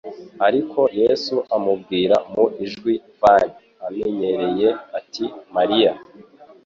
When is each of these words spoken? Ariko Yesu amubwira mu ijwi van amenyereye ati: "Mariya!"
Ariko 0.47 0.79
Yesu 0.99 1.35
amubwira 1.55 2.15
mu 2.31 2.45
ijwi 2.65 2.93
van 3.19 3.47
amenyereye 3.87 4.69
ati: 4.99 5.25
"Mariya!" 5.55 5.91